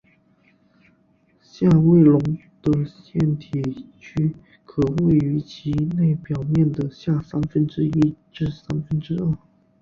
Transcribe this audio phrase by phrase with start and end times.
[1.43, 2.19] 下位笼
[2.63, 4.33] 的腺体区
[4.65, 9.37] 可位于其内表面的下三分之一至三分之二。